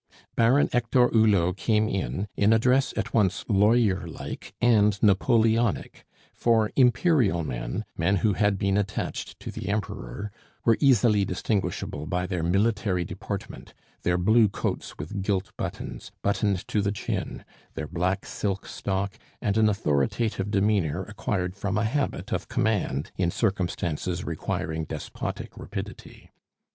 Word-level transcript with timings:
Baron 0.35 0.67
Hector 0.73 1.09
Hulot 1.09 1.55
came 1.57 1.87
in, 1.87 2.27
in 2.35 2.53
a 2.53 2.57
dress 2.57 2.91
at 2.97 3.13
once 3.13 3.45
lawyer 3.47 4.07
like 4.07 4.51
and 4.59 4.97
Napoleonic, 5.03 6.05
for 6.33 6.71
Imperial 6.75 7.43
men 7.43 7.85
men 7.95 8.15
who 8.15 8.33
had 8.33 8.57
been 8.57 8.77
attached 8.77 9.39
to 9.41 9.51
the 9.51 9.69
Emperor 9.69 10.31
were 10.65 10.75
easily 10.79 11.23
distinguishable 11.23 12.07
by 12.07 12.25
their 12.25 12.41
military 12.41 13.05
deportment, 13.05 13.75
their 14.01 14.17
blue 14.17 14.49
coats 14.49 14.97
with 14.97 15.21
gilt 15.21 15.55
buttons, 15.55 16.11
buttoned 16.23 16.67
to 16.67 16.81
the 16.81 16.91
chin, 16.91 17.45
their 17.75 17.85
black 17.85 18.25
silk 18.25 18.65
stock, 18.65 19.19
and 19.39 19.55
an 19.55 19.69
authoritative 19.69 20.49
demeanor 20.49 21.03
acquired 21.03 21.55
from 21.55 21.77
a 21.77 21.83
habit 21.85 22.33
of 22.33 22.49
command 22.49 23.11
in 23.17 23.29
circumstances 23.29 24.23
requiring 24.25 24.83
despotic 24.85 25.55
rapidity. 25.59 26.31